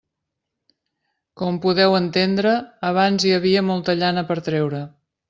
[1.41, 2.53] Com podeu entendre,
[2.89, 4.81] abans hi havia molta llana per treure.